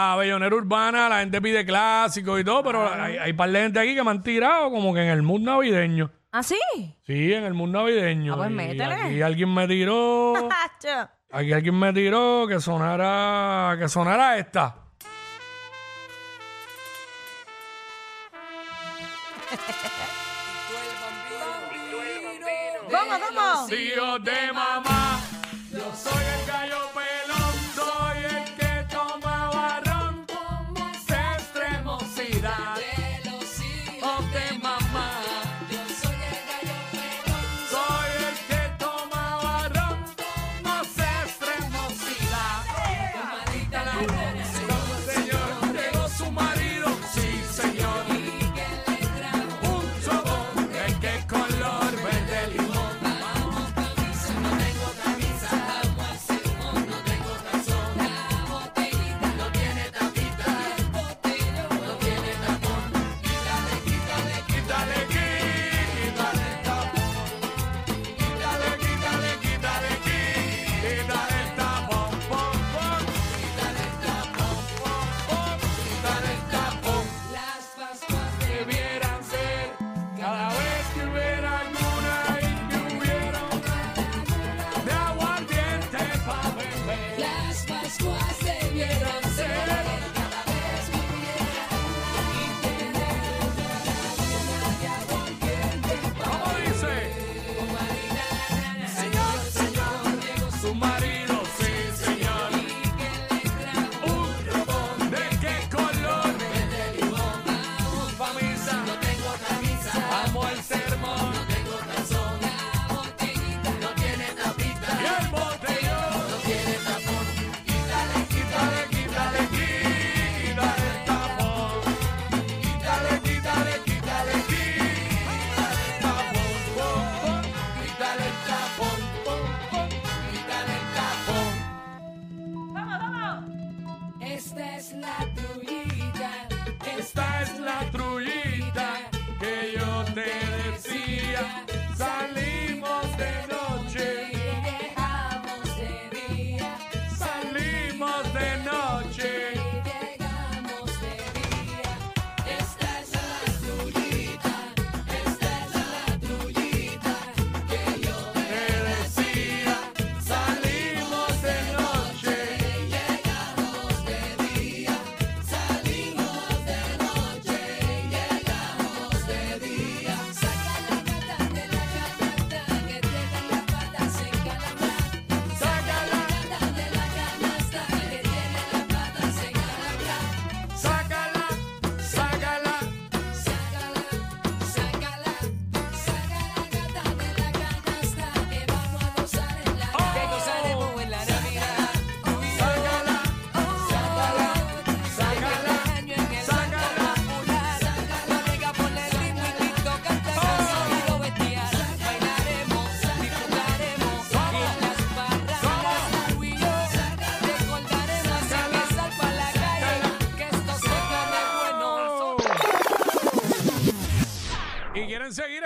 [0.00, 3.80] a Bellonera Urbana la gente pide clásicos y todo, pero hay, hay par de gente
[3.80, 6.12] aquí que me han tirado como que en el mood navideño.
[6.30, 6.56] ¿Ah, sí?
[7.04, 8.34] Sí, en el mood navideño.
[8.34, 8.94] Ah, pues y métele.
[8.94, 10.34] aquí alguien me tiró,
[11.32, 14.76] aquí alguien me tiró que sonara, que sonara esta.
[22.88, 23.66] ¿Cómo, cómo?
[23.68, 24.30] Sí, yo te.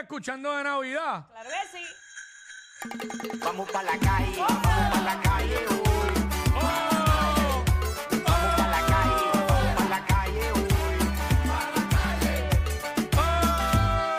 [0.02, 1.26] escuchando de Navidad.
[1.30, 1.84] Claro que sí.
[3.38, 5.04] Vamos para la calle, vamos oh.
[5.04, 5.66] la calle.
[8.24, 10.42] Vamos para la calle, vamos la calle.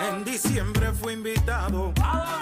[0.09, 2.39] En diciembre fui invitado ¿A?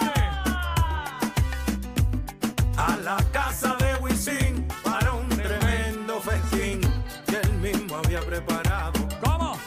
[2.76, 6.80] A la casa de Wisin para un tremendo festín
[7.26, 9.08] que él mismo había preparado.
[9.20, 9.58] ¿Cómo?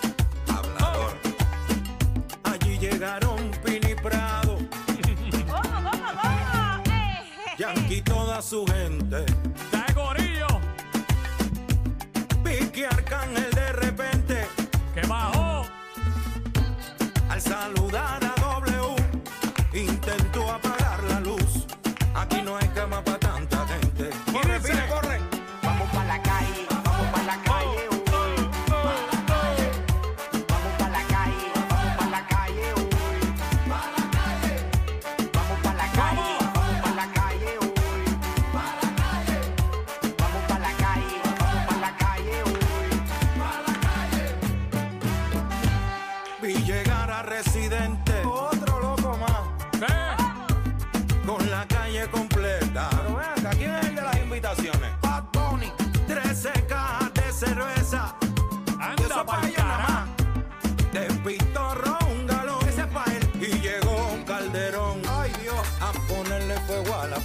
[0.48, 1.14] Hablador.
[2.44, 3.35] Allí llegaron
[8.46, 9.26] su gente.
[9.72, 10.48] ¡Dale, gorillo!
[12.44, 14.48] Vicky Arcángel de repente.
[14.94, 15.66] ¡Que bajó!
[17.28, 18.96] Al saludar a W,
[19.74, 21.66] intentó apagar la luz.
[22.14, 23.35] Aquí no hay cama para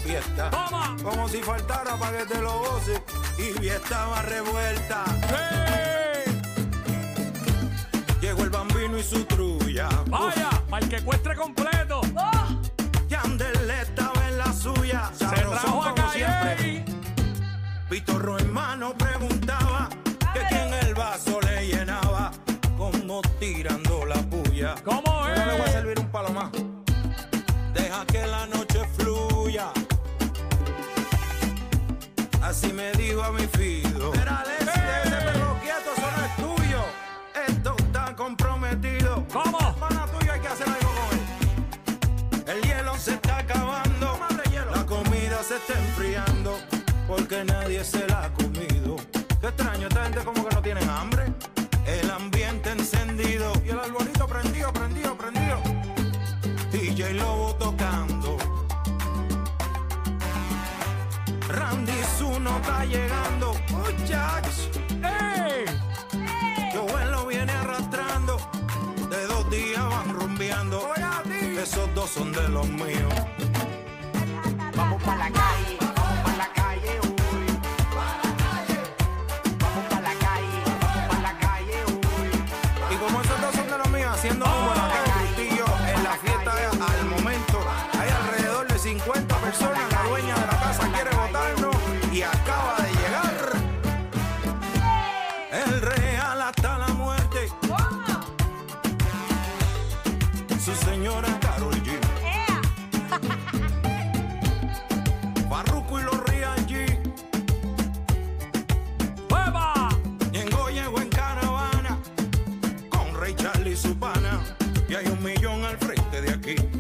[0.03, 0.51] fiesta.
[0.51, 0.97] Toma.
[1.03, 3.03] Como si faltara para que te lo goce.
[3.39, 5.05] Y estaba revuelta.
[5.29, 6.41] ¡Ey!
[8.21, 9.89] Llegó el bambino y su trulla.
[10.07, 12.01] Vaya, para el que cueste completo.
[13.09, 15.11] Yandel estaba en la suya.
[15.15, 15.95] Se trajo a.
[15.95, 16.85] Calle.
[17.89, 19.89] Pitorro en mano preguntaba
[20.33, 22.31] que quién el vaso le llenaba.
[22.77, 24.75] Como tirando la puya.
[24.85, 25.00] ¿Cómo
[32.63, 34.13] Así me dijo a mi fido.
[34.13, 36.83] Era Alexi, ese perro quieto, eso no es tuyo.
[37.49, 39.25] Esto está comprometido.
[39.33, 39.59] ¿Cómo?
[39.59, 42.59] Hermana tuya, hay que hacer algo con él.
[42.59, 44.21] El hielo se está acabando.
[44.75, 46.59] La comida se está enfriando.
[47.09, 48.97] Porque nadie se la ha comido.
[49.41, 50.40] Qué extraño, esta gente como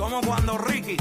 [0.00, 0.96] Como cuando Ricky,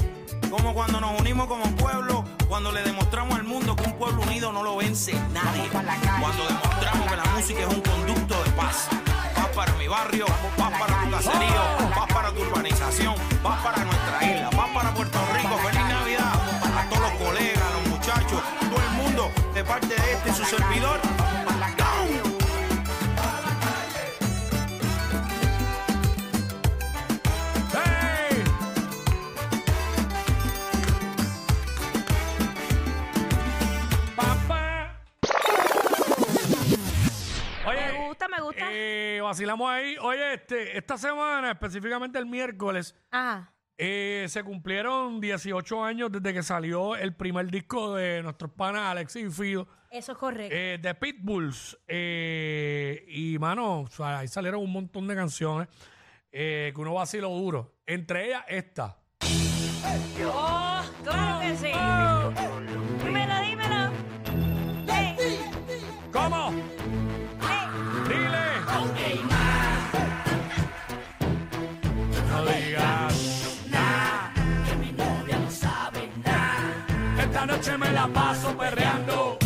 [0.49, 4.51] como cuando nos unimos como pueblo, cuando le demostramos al mundo que un pueblo unido
[4.51, 5.69] no lo vence nadie.
[5.71, 8.89] Cuando demostramos que la música es un conducto de paz.
[9.33, 10.25] Paz para mi barrio,
[10.57, 11.61] paz para tu caserío,
[11.95, 15.57] paz para tu urbanización, paz para nuestra isla, paz para Puerto Rico.
[15.59, 16.33] Feliz Navidad
[16.77, 20.33] a todos los colegas, a los muchachos, todo el mundo, de parte de este y
[20.33, 21.28] su servidor.
[38.19, 38.67] Gusta, me gusta.
[38.71, 39.95] eh, vacilamos ahí.
[40.01, 43.53] Oye, este, esta semana, específicamente el miércoles, Ajá.
[43.77, 49.25] eh, se cumplieron 18 años desde que salió el primer disco de nuestros panas Alexis
[49.27, 50.53] y Fido, Eso es correcto.
[50.55, 51.77] eh, de Pitbulls.
[51.87, 55.67] Eh, y, mano, o sea, ahí salieron un montón de canciones
[56.31, 57.75] eh, que uno vaciló duro.
[57.85, 58.97] Entre ellas, esta.
[60.31, 61.71] Oh, claro que sí.
[77.59, 79.37] Noche me la paso perreando.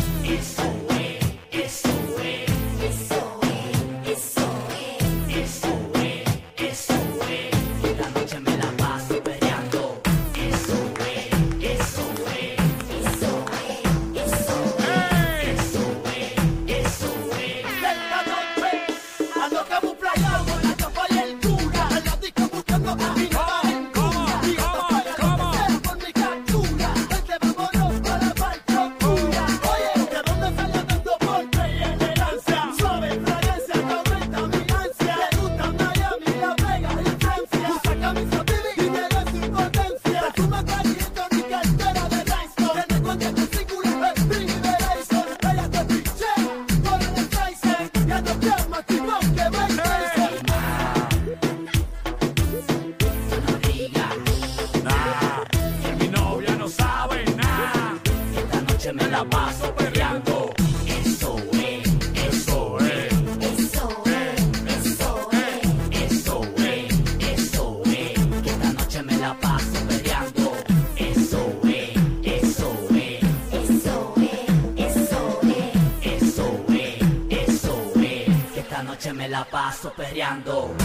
[79.34, 80.76] La paso perreando.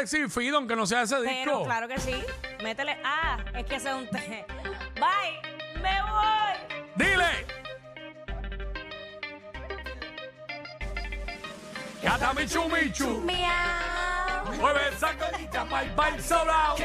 [0.00, 1.64] Alexis Fido, aunque no sea ese Pero, disco.
[1.64, 2.24] claro que sí.
[2.62, 2.96] Métele.
[3.04, 4.46] Ah, es que ese es un té.
[4.94, 6.80] Bye, me voy.
[6.94, 7.46] ¡Dile!
[12.02, 14.54] Gata Michu Michu, Miau.
[14.58, 16.76] mueve esa colita pa' el pa'l sobrao.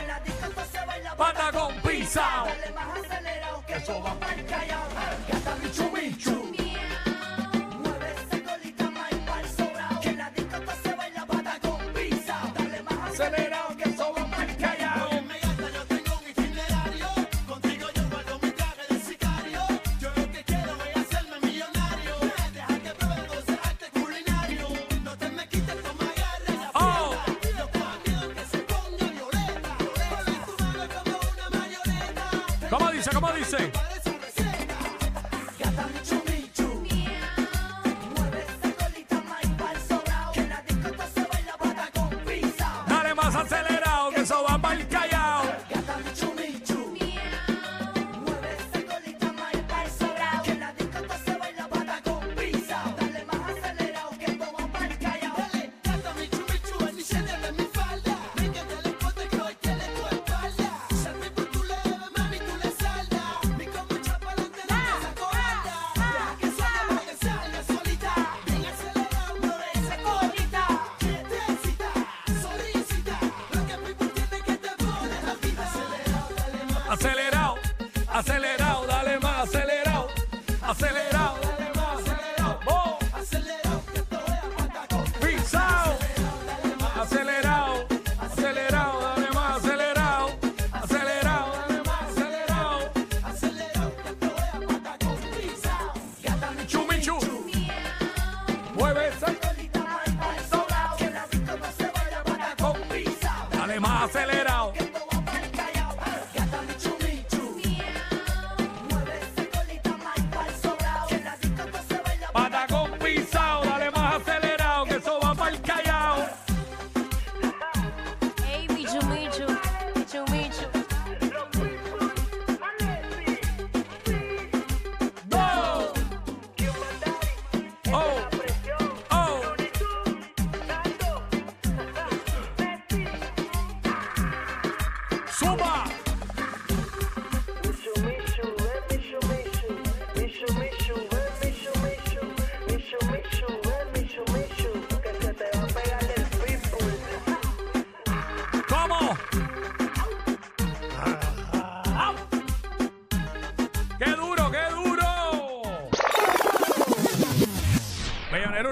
[1.18, 2.46] Pata con pisao.
[2.48, 4.88] Dale más acelerado que eso va para el callao.
[5.32, 6.65] Gata Michu Michu.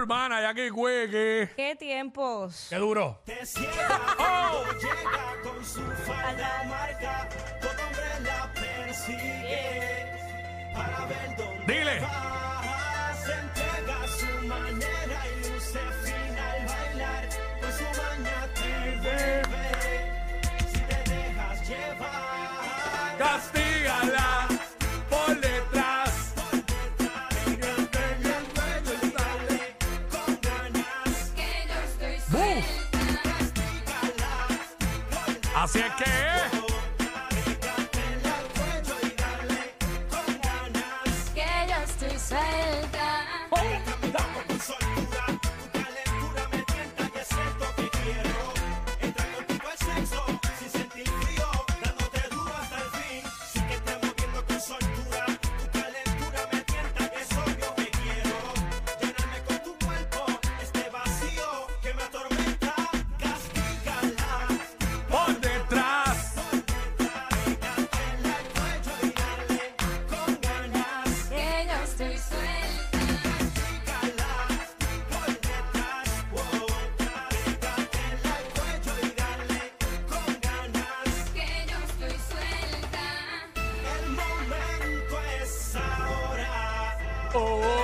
[0.04, 1.50] hermana, Jackie Cueque.
[1.56, 2.68] ¿Qué tiempos?
[2.70, 3.22] ¿Qué duró?
[3.26, 4.64] Te cierra oh.
[4.74, 7.30] llega con su falda marca,
[7.62, 10.06] todo hombre la persigue
[10.74, 12.00] para ver dónde Dile.
[12.02, 13.14] va.
[13.26, 17.30] Se entrega su manera y luce fina al bailar
[17.62, 20.03] con su maña te bebe.
[35.64, 36.63] Así es que...
[87.44, 87.83] 哦。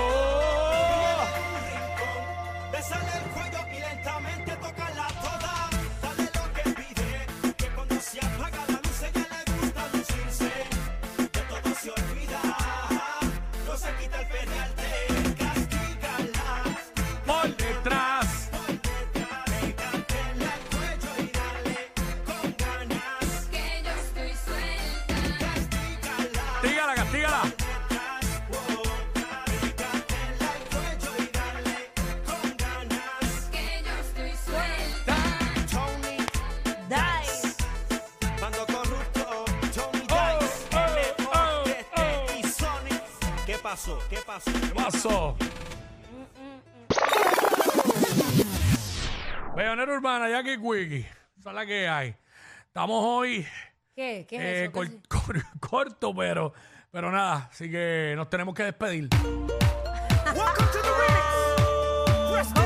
[50.00, 51.06] urbana, Jackie Quickie.
[51.38, 52.16] Esa es la que hay.
[52.68, 53.46] Estamos hoy
[53.96, 54.26] ¿Qué?
[54.30, 54.72] ¿Qué es eh, eso?
[54.72, 56.54] cor- cor- corto, pero,
[56.92, 57.50] pero nada.
[57.52, 59.10] Así que nos tenemos que despedir.
[60.36, 62.34] Welcome to the remix.
[62.34, 62.58] Rest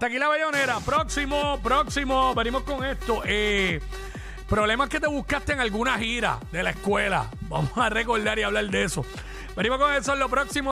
[0.00, 0.80] Hasta aquí la bayonera.
[0.80, 2.34] Próximo, próximo.
[2.34, 3.20] Venimos con esto.
[3.26, 3.82] Eh,
[4.48, 7.28] problemas que te buscaste en alguna gira de la escuela.
[7.50, 9.04] Vamos a recordar y hablar de eso.
[9.54, 10.68] Venimos con eso en lo próximo.